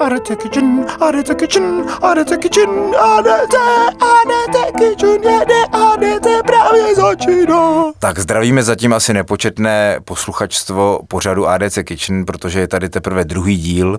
[0.00, 3.58] Arete Kitchen, Arete Kitchen, Arete Kitchen, Arete,
[4.00, 7.92] Arete Kitchen, jede Arete právě začíná.
[7.98, 13.98] Tak zdravíme zatím asi nepočetné posluchačstvo pořadu ADC Kitchen, protože je tady teprve druhý díl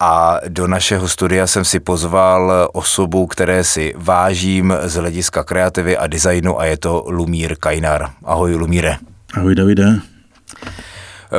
[0.00, 6.06] a do našeho studia jsem si pozval osobu, které si vážím z hlediska kreativy a
[6.06, 8.10] designu a je to Lumír Kajnar.
[8.24, 8.96] Ahoj Lumíre.
[9.34, 10.00] Ahoj Davide.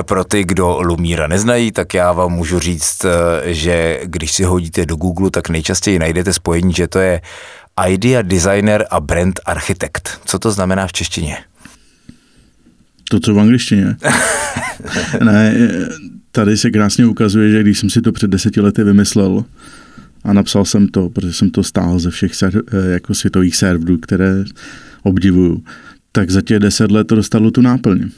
[0.02, 3.06] Pro ty, kdo Lumíra neznají, tak já vám můžu říct,
[3.44, 7.22] že když si hodíte do Google, tak nejčastěji najdete spojení, že to je
[7.88, 10.22] idea designer a brand architekt.
[10.26, 11.38] Co to znamená v češtině?
[13.10, 13.96] To, co v angličtině.
[15.24, 15.70] ne,
[16.32, 19.46] tady se krásně ukazuje, že když jsem si to před deseti lety vymyslel
[20.24, 24.44] a napsal jsem to, protože jsem to stál ze všech ser, jako světových serverů, které
[25.04, 25.64] obdivuju,
[26.12, 28.10] tak za těch deset let to dostalo tu náplň.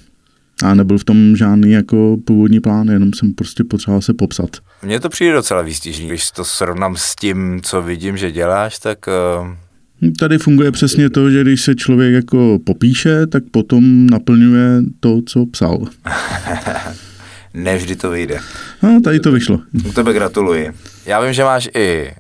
[0.64, 4.50] A nebyl v tom žádný jako původní plán, jenom jsem prostě potřeboval se popsat.
[4.82, 9.00] Mně to přijde docela výstižný, když to srovnám s tím, co vidím, že děláš, tak...
[9.42, 9.48] Uh...
[10.20, 15.46] Tady funguje přesně to, že když se člověk jako popíše, tak potom naplňuje to, co
[15.46, 15.80] psal.
[17.54, 18.40] Nevždy to vyjde.
[18.84, 19.60] No, tady to vyšlo.
[19.86, 20.72] U tebe gratuluji.
[21.06, 22.12] Já vím, že máš i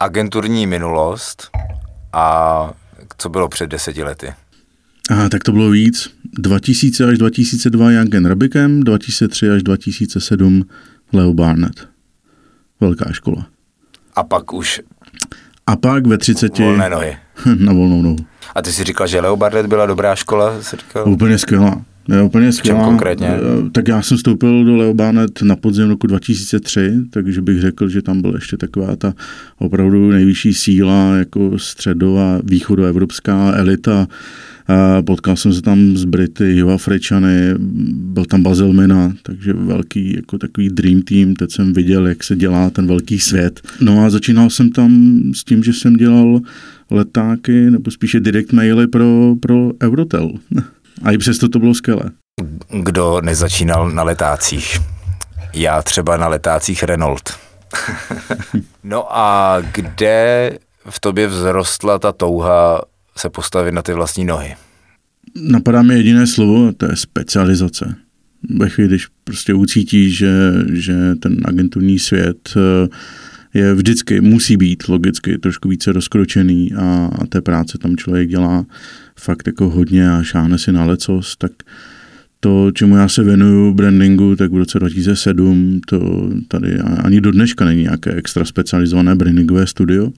[0.00, 1.50] agenturní minulost
[2.12, 2.70] a
[3.18, 4.34] co bylo před deseti lety?
[5.10, 6.10] A tak to bylo víc.
[6.38, 10.64] 2000 až 2002 Janken Rabikem, 2003 až 2007
[11.12, 11.88] Leo Barnett.
[12.80, 13.46] Velká škola.
[14.14, 14.80] A pak už...
[15.66, 16.58] A pak ve 30...
[16.58, 17.16] Volné nohy.
[17.58, 18.16] na volnou nohu.
[18.54, 20.62] A ty si říkal, že Leo Barnett byla dobrá škola?
[20.62, 21.08] Jsi říkal?
[21.08, 21.84] Úplně skvělá.
[22.08, 22.80] Je úplně skvělá.
[22.80, 23.28] Čem konkrétně?
[23.28, 28.02] Eh, tak já jsem vstoupil do Leobanet na podzim roku 2003, takže bych řekl, že
[28.02, 29.14] tam byla ještě taková ta
[29.58, 34.06] opravdu nejvyšší síla, jako středová, východoevropská elita.
[35.06, 37.54] Potkal jsem se tam s Brity, Jihoafričany,
[37.90, 42.36] byl tam Bazil Mina, takže velký jako takový dream team, teď jsem viděl, jak se
[42.36, 43.60] dělá ten velký svět.
[43.80, 46.40] No a začínal jsem tam s tím, že jsem dělal
[46.90, 50.32] letáky, nebo spíše direct maily pro, pro Eurotel.
[51.02, 52.10] A i přesto to bylo skvělé.
[52.82, 54.78] Kdo nezačínal na letácích?
[55.54, 57.38] Já třeba na letácích Renault.
[58.84, 60.50] no a kde
[60.90, 62.82] v tobě vzrostla ta touha
[63.16, 64.54] se postavit na ty vlastní nohy?
[65.42, 67.94] Napadá mi jediné slovo, to je specializace.
[68.50, 72.88] Ve chvíli, když prostě ucítíš, že, že ten agenturní svět eh,
[73.58, 78.64] je vždycky, musí být logicky trošku více rozkročený a, a té práce tam člověk dělá
[79.20, 81.52] fakt jako hodně a šáhne si na lecos, tak
[82.40, 87.64] to, čemu já se věnuju brandingu, tak v roce 2007 to tady ani do dneška
[87.64, 90.12] není nějaké extra specializované brandingové studio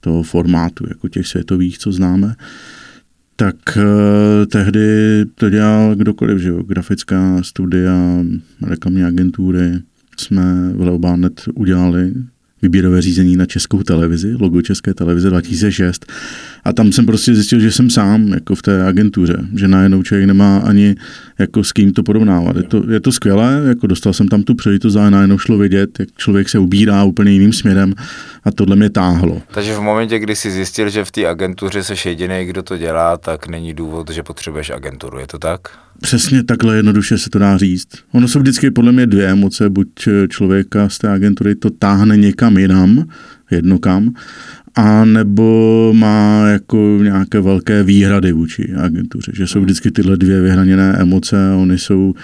[0.00, 2.34] toho formátu, jako těch světových, co známe.
[3.36, 4.86] Tak eh, tehdy
[5.34, 8.24] to dělal kdokoliv, že jo, grafická studia,
[8.66, 9.72] reklamní agentury,
[10.18, 12.12] jsme v Leobarnet udělali
[12.62, 16.06] výběrové řízení na českou televizi, logo České televize 2006.
[16.64, 20.26] A tam jsem prostě zjistil, že jsem sám jako v té agentuře, že najednou člověk
[20.26, 20.94] nemá ani
[21.38, 22.56] jako s kým to porovnávat.
[22.56, 26.00] Je to, je to skvělé, jako dostal jsem tam tu příležitost a najednou šlo vidět,
[26.00, 27.94] jak člověk se ubírá úplně jiným směrem
[28.44, 29.42] a tohle mě táhlo.
[29.54, 33.16] Takže v momentě, kdy jsi zjistil, že v té agentuře seš jediný, kdo to dělá,
[33.16, 35.85] tak není důvod, že potřebuješ agenturu, je to tak?
[36.00, 37.88] Přesně takhle jednoduše se to dá říct.
[38.12, 39.88] Ono jsou vždycky podle mě dvě emoce, buď
[40.28, 43.04] člověka z té agentury to táhne někam jinam,
[43.50, 44.14] jedno kam,
[44.74, 50.96] a nebo má jako nějaké velké výhrady vůči agentuře, že jsou vždycky tyhle dvě vyhraněné
[50.98, 52.14] emoce a oni jsou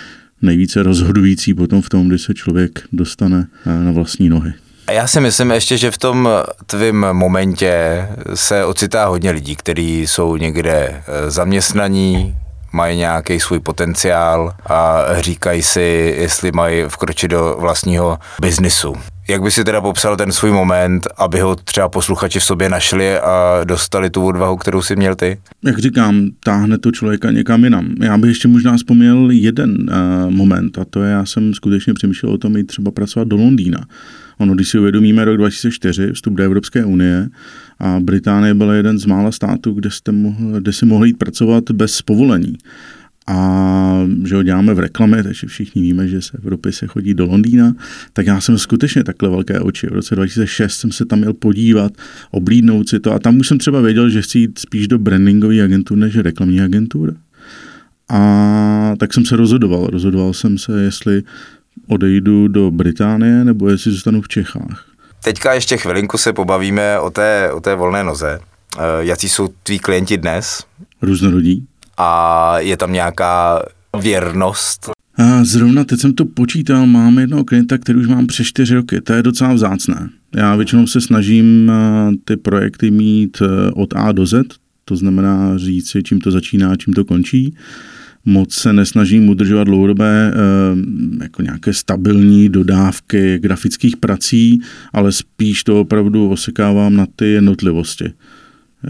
[0.43, 3.47] nejvíce rozhodující potom v tom, kdy se člověk dostane
[3.84, 4.53] na vlastní nohy.
[4.91, 6.28] Já si myslím ještě, že v tom
[6.66, 8.03] tvém momentě
[8.34, 12.34] se ocitá hodně lidí, kteří jsou někde eh, zaměstnaní,
[12.72, 18.94] mají nějaký svůj potenciál a říkají si, jestli mají vkročit do vlastního biznisu.
[19.28, 23.19] Jak by si teda popsal ten svůj moment, aby ho třeba posluchači v sobě našli
[23.19, 25.38] a dostali tu odvahu, kterou si měl ty?
[25.65, 27.94] Jak říkám, táhne to člověka někam jinam.
[28.03, 32.33] Já bych ještě možná vzpomněl jeden uh, moment a to je, já jsem skutečně přemýšlel
[32.33, 33.78] o tom jít třeba pracovat do Londýna.
[34.42, 37.28] Ono, když si uvědomíme rok 2004, vstup do Evropské unie
[37.78, 41.71] a Británie byla jeden z mála států, kde, jste mohl, kde si mohli jít pracovat
[41.71, 42.56] bez povolení.
[43.27, 47.27] A že ho děláme v reklamě, takže všichni víme, že z Evropy se chodí do
[47.27, 47.74] Londýna,
[48.12, 49.86] tak já jsem skutečně takhle velké oči.
[49.86, 51.92] V roce 2006 jsem se tam měl podívat,
[52.30, 55.62] oblídnout si to a tam už jsem třeba věděl, že chci jít spíš do brandingové
[55.62, 57.12] agentury než reklamní agentury.
[58.09, 59.86] A tak jsem se rozhodoval.
[59.86, 61.22] Rozhodoval jsem se, jestli
[61.89, 64.84] odejdu do Británie nebo jestli zůstanu v Čechách.
[65.24, 68.39] Teďka ještě chvilinku se pobavíme o té, o té volné noze.
[68.78, 70.65] Eh, jaký jsou tví klienti dnes?
[71.03, 71.66] Různorodí.
[71.97, 73.63] A je tam nějaká
[74.01, 74.91] věrnost?
[75.16, 79.01] A zrovna teď jsem to počítal, mám jednoho klienta, který už mám přes čtyři roky.
[79.01, 80.09] To je docela vzácné.
[80.36, 84.45] Já většinou se snažím eh, ty projekty mít eh, od A do Z,
[84.84, 87.54] to znamená říct si, čím to začíná, čím to končí.
[88.24, 94.60] Moc se nesnažím udržovat dlouhodobé eh, jako nějaké stabilní dodávky grafických prací,
[94.92, 98.13] ale spíš to opravdu osekávám na ty jednotlivosti.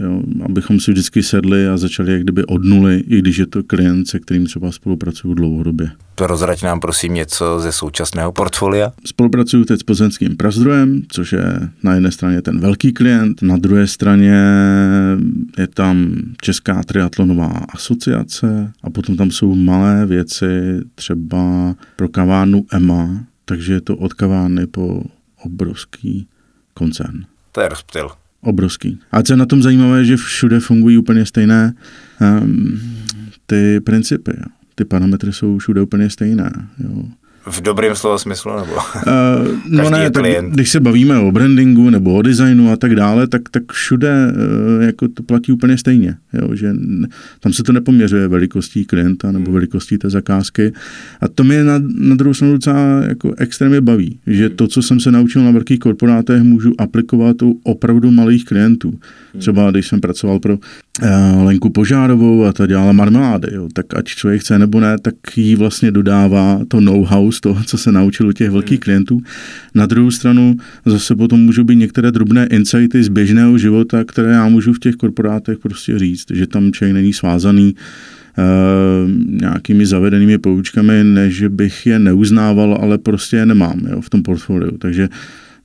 [0.01, 3.63] Jo, abychom si vždycky sedli a začali jak kdyby od nuly, i když je to
[3.63, 5.91] klient, se kterým třeba spolupracuju dlouhodobě.
[6.21, 8.91] Rozrať nám prosím něco ze současného portfolia.
[9.05, 13.87] Spolupracuju teď s plzeňským Prazdrojem, což je na jedné straně ten velký klient, na druhé
[13.87, 14.37] straně
[15.57, 23.25] je tam Česká triatlonová asociace a potom tam jsou malé věci, třeba pro kavárnu EMA,
[23.45, 25.03] takže je to od kavárny po
[25.45, 26.27] obrovský
[26.73, 27.25] koncern.
[27.51, 28.09] To je rozptyl
[28.43, 28.99] obrovský.
[29.11, 31.73] A co je na tom zajímavé, že všude fungují úplně stejné
[32.41, 32.79] um,
[33.45, 34.31] ty principy.
[34.37, 34.45] Jo.
[34.75, 36.51] Ty parametry jsou všude úplně stejné.
[36.79, 37.05] Jo.
[37.45, 38.73] V dobrém slova smyslu, nebo?
[38.73, 38.81] Uh,
[39.83, 43.41] no ne, tak, když se bavíme o brandingu nebo o designu a tak dále, tak,
[43.51, 44.33] tak všude
[44.77, 46.15] uh, jako to platí úplně stejně.
[46.33, 46.73] Jo, že
[47.39, 49.53] tam se to nepoměřuje velikostí klienta nebo hmm.
[49.53, 50.73] velikostí té zakázky.
[51.21, 54.55] A to mě na, na druhou stranu docela jako extrémně baví, že hmm.
[54.55, 58.89] to, co jsem se naučil na velkých korporátech, můžu aplikovat u opravdu malých klientů.
[58.89, 59.41] Hmm.
[59.41, 64.05] Třeba když jsem pracoval pro uh, Lenku Požárovou a ta dělala marmelády, jo, tak ať
[64.05, 68.27] člověk chce nebo ne, tak jí vlastně dodává to know-how z toho, co se naučil
[68.27, 68.83] u těch velkých hmm.
[68.83, 69.21] klientů.
[69.75, 74.47] Na druhou stranu zase potom můžou být některé drobné insighty z běžného života, které já
[74.47, 77.75] můžu v těch korporátech prostě říct, že tam člověk není svázaný
[78.37, 84.23] Uh, nějakými zavedenými poučkami, než bych je neuznával, ale prostě je nemám jo, v tom
[84.23, 84.77] portfoliu.
[84.77, 85.09] Takže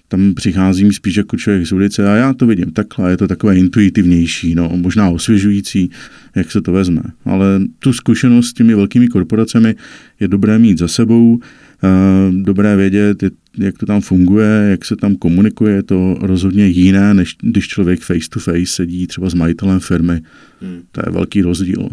[0.08, 3.56] tam přicházím spíš jako člověk z ulice a já to vidím takhle, je to takové
[3.56, 5.90] intuitivnější, no, možná osvěžující,
[6.34, 7.02] jak se to vezme.
[7.24, 9.74] Ale tu zkušenost s těmi velkými korporacemi
[10.20, 11.40] je dobré mít za sebou,
[11.84, 13.24] Eh, dobré vědět,
[13.58, 18.00] jak to tam funguje, jak se tam komunikuje, je to rozhodně jiné, než když člověk
[18.00, 20.20] face to face sedí třeba s majitelem firmy.
[20.60, 20.80] Hmm.
[20.92, 21.88] To je velký rozdíl,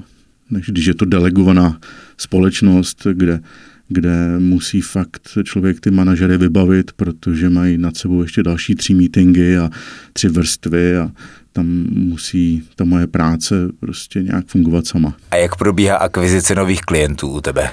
[0.52, 1.80] než když je to delegovaná
[2.18, 3.40] společnost, kde,
[3.88, 9.58] kde musí fakt člověk ty manažery vybavit, protože mají nad sebou ještě další tři meetingy
[9.58, 9.70] a
[10.14, 11.12] tři vrstvy a
[11.54, 15.18] tam musí ta moje práce prostě nějak fungovat sama.
[15.32, 17.70] A jak probíhá akvizice nových klientů u tebe?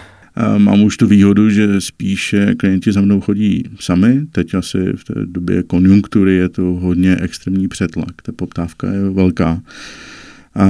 [0.59, 4.21] Mám už tu výhodu, že spíše klienti za mnou chodí sami.
[4.33, 8.23] Teď asi v té době konjunktury je to hodně extrémní přetlak.
[8.23, 9.61] Ta poptávka je velká.
[10.55, 10.69] A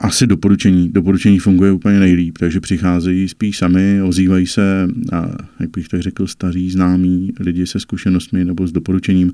[0.00, 0.88] asi doporučení.
[0.88, 5.30] Doporučení funguje úplně nejlíp, takže přicházejí spíš sami, ozývají se, a,
[5.60, 9.32] jak bych tak řekl, staří, známí lidi se zkušenostmi nebo s doporučením,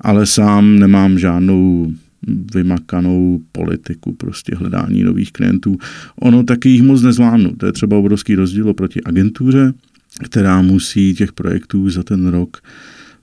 [0.00, 1.92] ale sám nemám žádnou
[2.54, 5.78] vymakanou politiku prostě hledání nových klientů.
[6.20, 7.56] Ono taky jich moc nezvládnu.
[7.56, 9.74] To je třeba obrovský rozdíl oproti agentuře,
[10.24, 12.56] která musí těch projektů za ten rok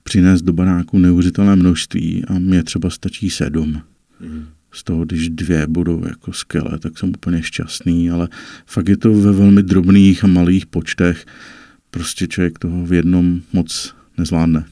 [0.04, 3.82] přinést do baráku neuvěřitelné množství a mě třeba stačí sedm.
[4.22, 4.46] Mm.
[4.72, 8.28] Z toho, když dvě budou jako skvělé, tak jsem úplně šťastný, ale
[8.66, 11.26] fakt je to ve velmi drobných a malých počtech.
[11.92, 14.66] Prostě člověk toho v jednom moc nezvládne.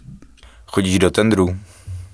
[0.66, 1.58] Chodíš do tendru?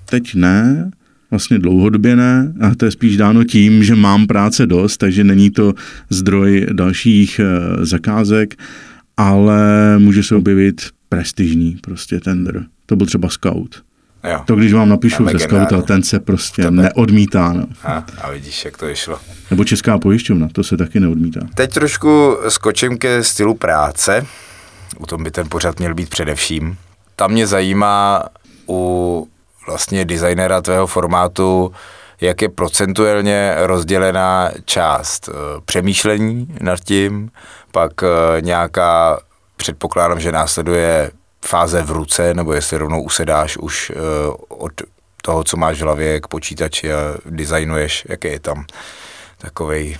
[0.06, 0.90] Teď ne,
[1.30, 5.50] Vlastně dlouhodobě ne, a to je spíš dáno tím, že mám práce dost, takže není
[5.50, 5.74] to
[6.10, 8.54] zdroj dalších eh, zakázek,
[9.16, 9.58] ale
[9.98, 12.64] může se objevit prestižní prostě tender.
[12.86, 13.82] To byl třeba Scout.
[14.30, 14.40] Jo.
[14.44, 16.82] To když vám napíšu ze Scouta, ten se prostě Tebe.
[16.82, 17.52] neodmítá.
[17.52, 17.66] No.
[17.84, 19.18] A, a vidíš, jak to vyšlo.
[19.50, 21.40] Nebo Česká pojišťovna, to se taky neodmítá.
[21.54, 24.26] Teď trošku skočím ke stylu práce.
[24.98, 26.76] U tom by ten pořad měl být především.
[27.16, 28.22] Tam mě zajímá
[28.68, 29.28] u
[29.66, 31.72] vlastně designera tvého formátu,
[32.20, 35.32] jak je procentuálně rozdělená část eh,
[35.64, 37.30] přemýšlení nad tím,
[37.72, 39.18] pak eh, nějaká,
[39.56, 41.10] předpokládám, že následuje
[41.46, 43.98] fáze v ruce, nebo jestli rovnou usedáš už eh,
[44.48, 44.72] od
[45.22, 48.64] toho, co máš v hlavě k počítači a designuješ, jaké je tam
[49.38, 49.96] takovej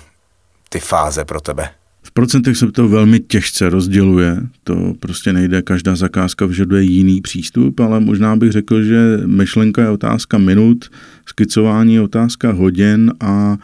[0.69, 1.71] ty fáze pro tebe
[2.15, 8.01] procentech se to velmi těžce rozděluje, to prostě nejde, každá zakázka vyžaduje jiný přístup, ale
[8.01, 10.91] možná bych řekl, že myšlenka je otázka minut,
[11.27, 13.57] skicování je otázka hodin a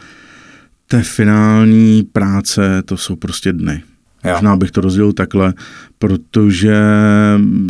[0.86, 3.82] té finální práce to jsou prostě dny.
[4.24, 4.32] Jo.
[4.32, 5.54] Možná bych to rozdělil takhle,
[5.98, 6.76] protože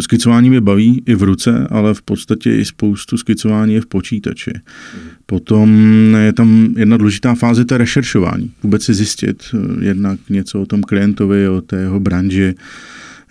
[0.01, 4.53] skicování mě baví i v ruce, ale v podstatě i spoustu skicování je v počítači.
[4.55, 5.11] Mhm.
[5.27, 5.71] Potom
[6.19, 8.51] je tam jedna důležitá fáze, to rešeršování.
[8.63, 12.55] Vůbec si zjistit eh, jednak něco o tom klientovi, o té jeho branži,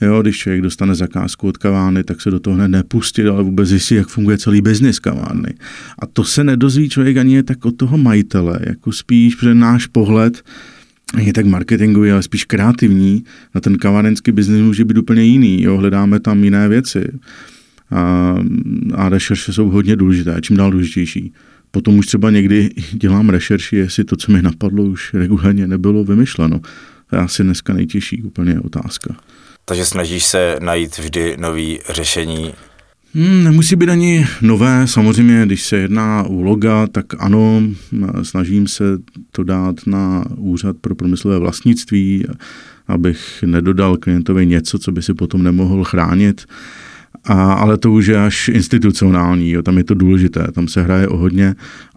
[0.02, 3.68] Jo, když člověk dostane zakázku od kavárny, tak se do toho hned nepustit, ale vůbec
[3.68, 5.54] zjistit, jak funguje celý biznis kavárny.
[6.00, 10.44] A to se nedozví člověk ani tak od toho majitele, jako spíš, protože náš pohled
[11.18, 13.24] je tak marketingový, ale spíš kreativní,
[13.56, 15.62] na ten kavárenský biznis může být úplně jiný.
[15.64, 15.78] Jo?
[15.78, 17.12] Hledáme tam jiné věci.
[17.92, 18.36] A,
[18.94, 21.34] a rešerše jsou hodně důležité, čím dál důležitější.
[21.72, 26.60] Potom už třeba někdy dělám rešerši, jestli to, co mi napadlo, už regulárně nebylo vymyšleno.
[27.10, 29.16] To je asi dneska nejtěžší úplně otázka.
[29.66, 32.54] Takže snažíš se najít vždy nový řešení
[33.16, 37.62] Hmm, nemusí být ani nové, samozřejmě, když se jedná o loga, tak ano,
[38.24, 38.84] snažím se
[39.32, 42.26] to dát na úřad pro průmyslové vlastnictví,
[42.88, 46.46] abych nedodal klientovi něco, co by si potom nemohl chránit.
[47.24, 51.08] A, ale to už je až institucionální, jo, tam je to důležité, tam se hraje
[51.08, 51.56] o hodně,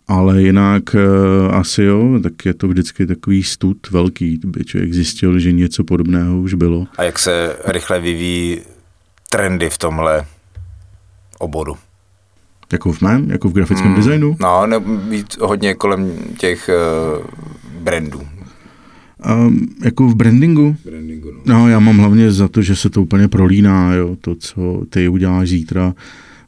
[0.09, 5.39] ale jinak uh, asi jo, tak je to vždycky takový stud velký, by člověk zjistil,
[5.39, 6.87] že něco podobného už bylo.
[6.97, 8.61] A jak se rychle vyvíjí
[9.31, 10.25] trendy v tomhle
[11.43, 11.75] oboru.
[12.73, 13.31] Jako v mém?
[13.31, 13.97] Jako v grafickém hmm.
[13.97, 14.37] designu?
[14.41, 16.71] No, nebo být hodně kolem těch
[17.19, 17.25] uh,
[17.83, 18.21] brandů.
[19.47, 20.77] Um, jako v brandingu?
[20.85, 21.41] brandingu no.
[21.47, 21.69] no.
[21.69, 24.17] já mám hlavně za to, že se to úplně prolíná, jo.
[24.21, 25.95] To, co ty uděláš zítra,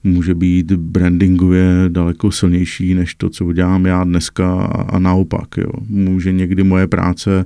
[0.04, 5.70] může být brandingově daleko silnější než to, co udělám já dneska a, a naopak, jo.
[5.88, 7.44] Může někdy moje práce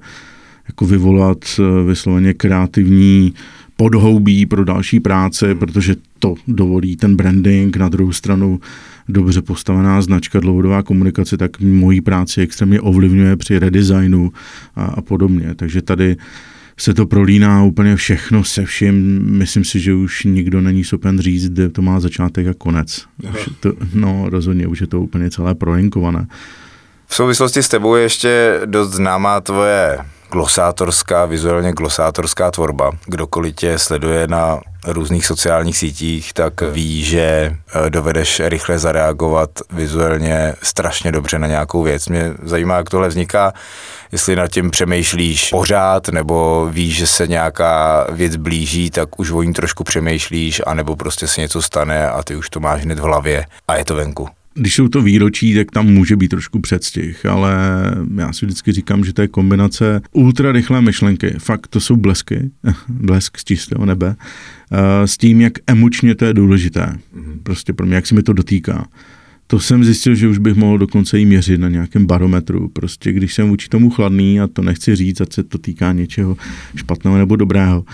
[0.68, 3.34] jako vyvolat eh, vysloveně kreativní
[3.80, 8.60] podhoubí pro další práce, protože to dovolí ten branding, na druhou stranu
[9.08, 14.32] dobře postavená značka, dlouhodobá komunikace, tak mojí práci extrémně ovlivňuje při redesignu
[14.76, 15.54] a, a podobně.
[15.54, 16.16] Takže tady
[16.76, 19.20] se to prolíná úplně všechno se vším.
[19.22, 23.04] Myslím si, že už nikdo není schopen říct, kde to má začátek a konec.
[23.34, 26.26] Už to, no rozhodně, už je to úplně celé prolinkované.
[27.06, 29.98] V souvislosti s tebou je ještě dost známá tvoje
[30.30, 32.92] glosátorská, vizuálně glosátorská tvorba.
[33.06, 40.54] Kdokoliv tě sleduje na různých sociálních sítích, tak ví, že eh, dovedeš rychle zareagovat vizuálně
[40.62, 42.08] strašně dobře na nějakou věc.
[42.08, 43.52] Mě zajímá, jak tohle vzniká,
[44.12, 49.42] jestli nad tím přemýšlíš pořád, nebo víš, že se nějaká věc blíží, tak už o
[49.42, 53.02] ní trošku přemýšlíš, anebo prostě se něco stane a ty už to máš hned v
[53.02, 57.26] hlavě a je to venku když jsou to výročí, tak tam může být trošku předstih,
[57.26, 57.52] ale
[58.16, 61.34] já si vždycky říkám, že to je kombinace ultra rychlé myšlenky.
[61.38, 62.50] Fakt to jsou blesky,
[62.88, 64.16] blesk z čistého nebe,
[64.72, 66.98] eh, s tím, jak emočně to je důležité.
[67.14, 67.40] Mhm.
[67.42, 68.88] Prostě pro mě, jak se mi to dotýká.
[69.50, 72.68] To jsem zjistil, že už bych mohl dokonce i měřit na nějakém barometru.
[72.68, 76.36] Prostě když jsem vůči tomu chladný, a to nechci říct, ať se to týká něčeho
[76.76, 77.84] špatného nebo dobrého,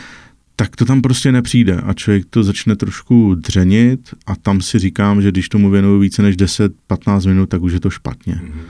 [0.56, 5.22] tak to tam prostě nepřijde a člověk to začne trošku dřenit a tam si říkám,
[5.22, 8.34] že když tomu věnuju více než 10-15 minut, tak už je to špatně.
[8.34, 8.60] Mm-hmm.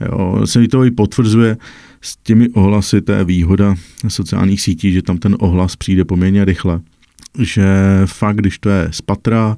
[0.00, 1.56] Jo, se mi to i potvrzuje
[2.00, 3.74] s těmi ohlasy, to je výhoda
[4.08, 6.80] sociálních sítí, že tam ten ohlas přijde poměrně rychle.
[7.38, 7.66] Že
[8.06, 9.56] fakt, když to je z patra,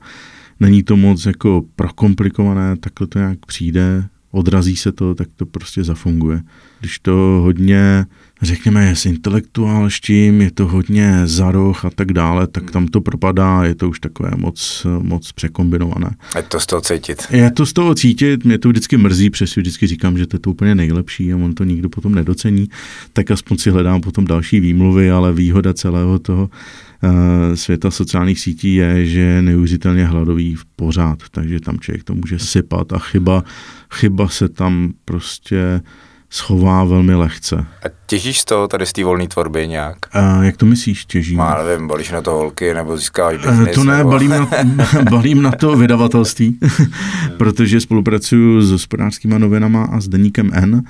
[0.61, 5.85] není to moc jako prokomplikované, takhle to nějak přijde, odrazí se to, tak to prostě
[5.85, 6.40] zafunguje.
[6.80, 8.06] Když to hodně
[8.43, 13.00] řekněme, je s intelektuálštím, je to hodně za roh a tak dále, tak tam to
[13.00, 16.11] propadá, je to už takové moc, moc překombinované.
[16.37, 17.23] Je to z toho cítit.
[17.31, 20.41] Je to z toho cítit, mě to vždycky mrzí, přesně vždycky říkám, že to je
[20.41, 22.69] to úplně nejlepší a on to nikdo potom nedocení,
[23.12, 26.50] tak aspoň si hledám potom další výmluvy, ale výhoda celého toho
[27.03, 27.11] uh,
[27.55, 32.38] světa sociálních sítí je, že je neuvěřitelně hladový v pořád, takže tam člověk to může
[32.38, 33.45] sypat a chyba,
[33.91, 35.81] chyba se tam prostě
[36.35, 37.57] schová velmi lehce.
[37.57, 39.97] A těžíš z toho tady z té volné tvorby nějak?
[40.12, 41.37] A jak to myslíš, těží?
[41.37, 43.75] Má, nevím, balíš na to holky, nebo získáš business?
[43.75, 44.11] To ne, nebo...
[44.11, 44.49] balím, na,
[45.11, 46.59] balím na to vydavatelství,
[47.37, 50.83] protože spolupracuju s hospodářskýma novinama a s deníkem N,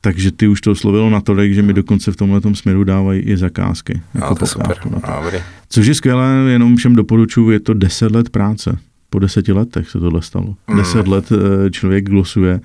[0.00, 4.00] takže ty už to oslovilo natolik, že mi dokonce v tomhle směru dávají i zakázky.
[4.14, 4.76] No, jako no, to super.
[4.90, 5.22] Na to.
[5.22, 5.38] Dobrý.
[5.68, 8.78] Což je skvělé, jenom všem doporučuji, je to 10 let práce.
[9.10, 10.54] Po deseti letech se tohle stalo.
[10.70, 10.76] Mm.
[10.76, 12.60] Deset let eh, člověk glosuje,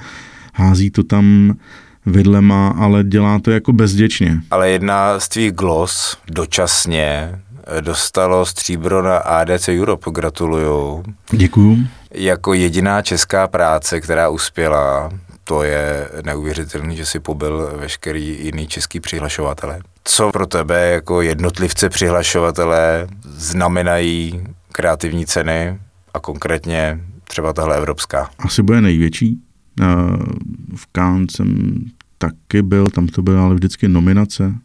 [0.54, 1.56] hází to tam
[2.06, 4.38] vidlema, ale dělá to jako bezděčně.
[4.52, 7.40] Ale jedna z tvých glos dočasně
[7.78, 11.04] eh, dostalo stříbro na ADC Europe, gratuluju.
[11.32, 11.78] Děkuju.
[12.12, 15.12] Jako jediná česká práce, která uspěla,
[15.44, 19.80] to je neuvěřitelný, že si pobyl veškerý jiný český přihlašovatele.
[20.04, 25.80] Co pro tebe jako jednotlivce přihlašovatele znamenají kreativní ceny
[26.14, 28.30] a konkrétně třeba tahle evropská?
[28.40, 29.38] Asi bude největší.
[30.76, 31.76] V Cannes jsem
[32.18, 34.56] taky byl, tam to byla ale vždycky nominace,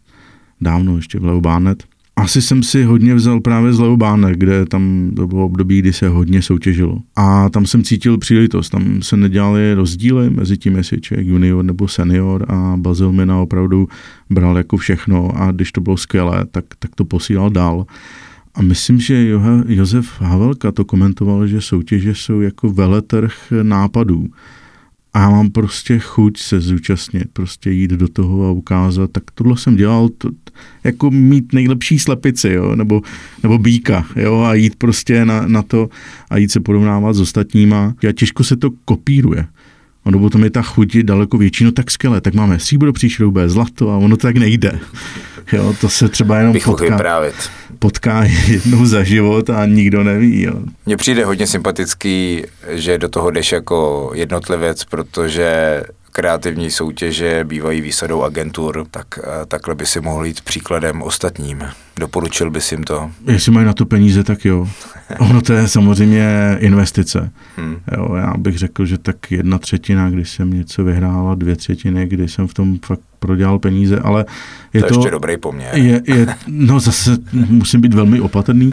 [0.61, 1.85] dávno ještě v Leo Barnett.
[2.17, 5.93] Asi jsem si hodně vzal právě z Leo Barnett, kde tam to bylo období, kdy
[5.93, 6.99] se hodně soutěžilo.
[7.17, 11.89] A tam jsem cítil příležitost, tam se nedělali rozdíly mezi tím, jestli člověk junior nebo
[11.89, 13.89] senior a Bazil mi opravdu
[14.31, 17.87] bral jako všechno a když to bylo skvělé, tak, tak to posílal dál.
[18.55, 19.29] A myslím, že
[19.67, 24.27] Josef Havelka to komentoval, že soutěže jsou jako veletrh nápadů.
[25.19, 29.57] A já mám prostě chuť se zúčastnit, prostě jít do toho a ukázat, tak tohle
[29.57, 30.31] jsem dělal, to,
[30.85, 33.03] jako mít nejlepší slepici, jo, nebo,
[33.43, 35.89] nebo býka, jo, a jít prostě na, na to
[36.31, 37.95] a jít se porovnávat s ostatníma.
[38.09, 39.47] A těžko se to kopíruje.
[40.09, 43.91] Ono potom je ta chuť daleko větší, no tak skvěle, tak máme stříbro, příšroubé, zlato
[43.91, 44.79] a ono tak nejde.
[45.53, 47.23] Jo, to se třeba jenom potká,
[47.79, 50.43] potká jednou za život a nikdo neví.
[50.43, 50.53] Jo.
[50.87, 55.83] Mně přijde hodně sympatický, že do toho jdeš jako jednotlivec, protože
[56.19, 61.65] kreativní soutěže bývají výsadou agentur, tak eh, takhle by si mohl jít příkladem ostatním.
[61.99, 63.11] Doporučil bys jim to?
[63.27, 64.69] Jestli mají na to peníze, tak jo.
[65.19, 67.31] Ono to je samozřejmě investice.
[67.57, 67.77] Hmm.
[67.97, 72.29] Jo, já bych řekl, že tak jedna třetina, když jsem něco vyhrála, dvě třetiny, kdy
[72.29, 74.25] jsem v tom fakt prodělal peníze, ale
[74.73, 74.89] je to...
[74.89, 75.71] to ještě dobrý poměr.
[75.75, 78.71] Je, je, no zase musím být velmi opatrný.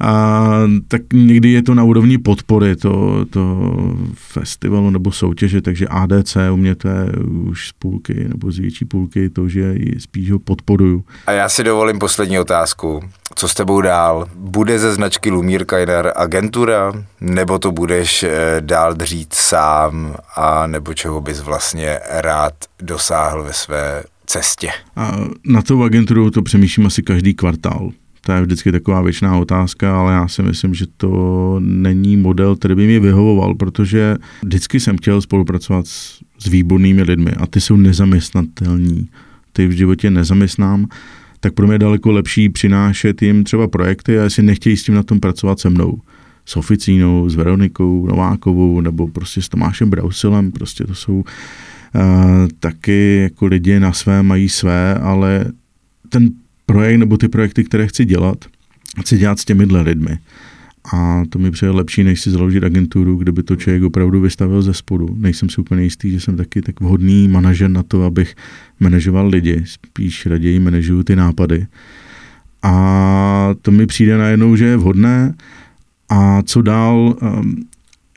[0.00, 0.48] A,
[0.88, 3.72] tak někdy je to na úrovni podpory to, to
[4.14, 7.12] festivalu nebo soutěže, takže ADC u mě to je
[7.50, 11.04] už z půlky nebo z větší půlky to, že spíš ho podporuju.
[11.26, 13.00] A já si dovolím poslední otázku.
[13.34, 14.28] Co s tebou dál?
[14.36, 20.94] Bude ze značky Lumír Kainer agentura, nebo to budeš eh, dál dřít sám, a nebo
[20.94, 24.68] čeho bys vlastně rád dosáhl ve své cestě?
[24.96, 27.90] A na tou agenturu to přemýšlím asi každý kvartál.
[28.20, 32.74] To je vždycky taková věčná otázka, ale já si myslím, že to není model, který
[32.74, 37.76] by mi vyhovoval, protože vždycky jsem chtěl spolupracovat s, s výbornými lidmi a ty jsou
[37.76, 39.08] nezaměstnatelní.
[39.52, 40.86] Ty v životě nezaměstnám
[41.42, 44.94] tak pro mě je daleko lepší přinášet jim třeba projekty a jestli nechtějí s tím
[44.94, 46.00] na tom pracovat se mnou.
[46.46, 51.24] S Oficínou, s Veronikou Novákovou nebo prostě s Tomášem Brausilem, prostě to jsou uh,
[52.60, 55.44] taky jako lidi na své mají své, ale
[56.08, 56.30] ten
[56.66, 58.44] projekt nebo ty projekty, které chci dělat,
[59.00, 60.18] chci dělat s těmihle lidmi.
[60.92, 64.62] A to mi přijde lepší, než si založit agenturu, kde by to člověk opravdu vystavil
[64.62, 65.08] ze spodu.
[65.18, 68.34] Nejsem si úplně jistý, že jsem taky tak vhodný manažer na to, abych
[68.80, 69.62] manažoval lidi.
[69.66, 71.66] Spíš raději manažuju ty nápady.
[72.62, 75.34] A to mi přijde najednou, že je vhodné.
[76.08, 77.54] A co dál, ehm,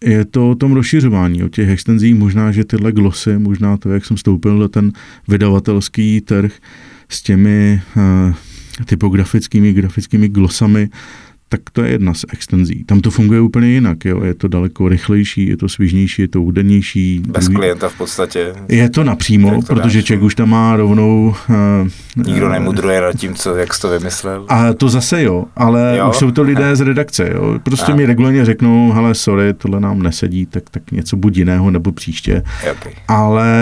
[0.03, 4.05] je to o tom rozšiřování, o těch extenzích, možná, že tyhle glosy, možná to, jak
[4.05, 4.91] jsem stoupil do ten
[5.27, 6.53] vydavatelský trh
[7.09, 8.33] s těmi uh,
[8.85, 10.89] typografickými, grafickými glosami,
[11.49, 12.83] tak to je jedna z extenzí.
[12.83, 14.23] Tam to funguje úplně jinak, jo.
[14.23, 17.21] je to daleko rychlejší, je to svížnější, je to údennější.
[17.27, 18.53] Bez klienta v podstatě.
[18.69, 21.35] Je to napřímo, to protože člověk už tam má rovnou...
[21.49, 24.45] Uh, Nikdo nemudruje nad tím, co, jak jsi to vymyslel.
[24.47, 26.09] A to zase jo, ale jo?
[26.09, 27.29] už jsou to lidé z redakce.
[27.33, 27.59] Jo.
[27.63, 27.95] Prostě a.
[27.95, 32.43] mi regulárně řeknou, hele, sorry, tohle nám nesedí, tak, tak něco buď jiného nebo příště.
[32.71, 32.93] Okay.
[33.07, 33.53] Ale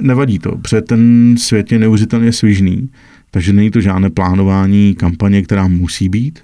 [0.00, 2.90] nevadí to, protože ten svět je neuvěřitelně svížný,
[3.30, 6.40] takže není to žádné plánování kampaně, která musí být,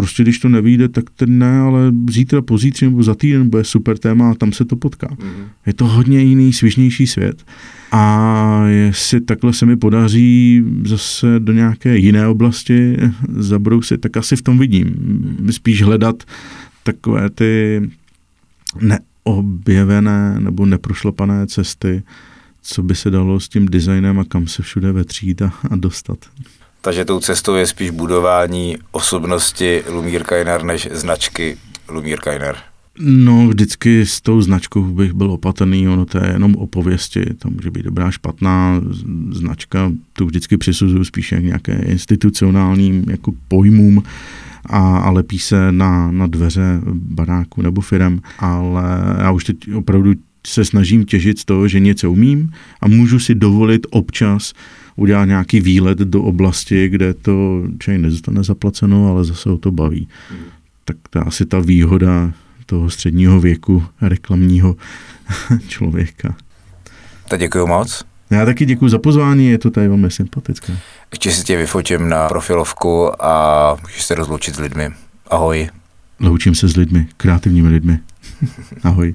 [0.00, 3.98] Prostě když to nevíde, tak ten ne, ale zítra, pozítří nebo za týden bude super
[3.98, 5.06] téma a tam se to potká.
[5.06, 5.44] Mm-hmm.
[5.66, 7.44] Je to hodně jiný, svěžnější svět.
[7.92, 12.96] A jestli takhle se mi podaří zase do nějaké jiné oblasti
[13.28, 14.94] zabrousit, tak asi v tom vidím.
[15.50, 16.22] Spíš hledat
[16.82, 17.82] takové ty
[18.80, 22.02] neobjevené nebo neprošlapané cesty,
[22.62, 26.18] co by se dalo s tím designem a kam se všude vetřít a, a dostat.
[26.80, 31.56] Takže tou cestou je spíš budování osobnosti Lumír Kajner než značky
[31.88, 32.56] Lumír Kajner.
[32.98, 37.50] No, vždycky s tou značkou bych byl opatrný, ono to je jenom o pověsti, to
[37.50, 38.80] může být dobrá, špatná
[39.30, 44.02] značka, tu vždycky přisuzuju spíše k nějaké institucionálním jako pojmům
[44.66, 48.82] a, a lepí se na, na dveře baráku nebo firem, ale
[49.18, 50.12] já už teď opravdu
[50.46, 54.52] se snažím těžit z toho, že něco umím a můžu si dovolit občas
[54.96, 60.08] udělat nějaký výlet do oblasti, kde to člověk nezůstane zaplaceno, ale zase o to baví.
[60.30, 60.38] Mm.
[60.84, 62.32] Tak to je asi ta výhoda
[62.66, 64.76] toho středního věku reklamního
[65.68, 66.34] člověka.
[67.28, 68.04] Tak děkuji moc.
[68.30, 70.76] Já taky děkuji za pozvání, je to tady velmi sympatické.
[71.12, 74.90] Ještě si tě vyfotím na profilovku a můžeš se rozloučit s lidmi.
[75.26, 75.68] Ahoj.
[76.20, 77.98] Loučím se s lidmi, kreativními lidmi.
[78.82, 79.14] Ahoj.